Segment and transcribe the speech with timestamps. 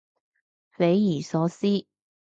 [0.71, 1.85] 匪夷所思